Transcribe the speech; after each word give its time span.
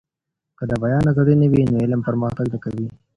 که 0.57 0.63
د 0.71 0.73
بيان 0.83 1.03
ازادي 1.11 1.35
نه 1.41 1.47
وي 1.51 1.63
نو 1.71 1.77
علم 1.83 2.01
پرمختګ 2.07 2.45
نه 2.53 2.57
کوي. 2.63 2.87